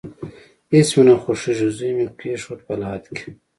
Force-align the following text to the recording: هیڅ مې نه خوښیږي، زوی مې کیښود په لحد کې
هیڅ 0.73 0.89
مې 0.95 1.03
نه 1.07 1.15
خوښیږي، 1.21 1.67
زوی 1.77 1.91
مې 1.97 2.05
کیښود 2.19 2.59
په 2.67 2.73
لحد 2.81 3.03
کې 3.15 3.27